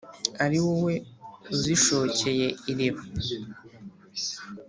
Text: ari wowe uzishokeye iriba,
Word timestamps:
ari 0.43 0.57
wowe 0.65 0.93
uzishokeye 1.53 2.47
iriba, 2.71 3.03